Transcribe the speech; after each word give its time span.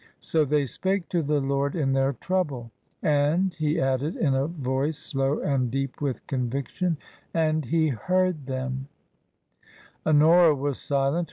'So 0.33 0.45
they 0.45 0.65
spake 0.65 1.09
to 1.09 1.21
the 1.21 1.39
Lord 1.39 1.75
in 1.75 1.93
their 1.93 2.13
trouble.' 2.13 2.71
And," 3.03 3.53
he 3.53 3.79
added, 3.79 4.15
in 4.17 4.33
a 4.33 4.47
voice 4.47 4.97
slow 4.97 5.37
and 5.41 5.69
deep 5.69 6.01
with 6.01 6.25
conviction," 6.25 6.97
and— 7.35 7.65
He 7.65 7.91
Iteard 7.91 8.45
them" 8.47 8.87
Honora 10.03 10.55
was 10.55 10.79
silent. 10.81 11.19